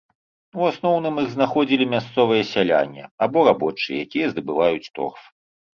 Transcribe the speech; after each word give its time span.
У 0.61 0.63
асноўным 0.69 1.19
іх 1.25 1.27
знаходзілі 1.35 1.85
мясцовыя 1.93 2.43
сяляне 2.53 3.03
або 3.27 3.39
рабочыя, 3.51 4.03
якія 4.09 4.27
здабываюць 4.35 4.85
торф. 4.99 5.21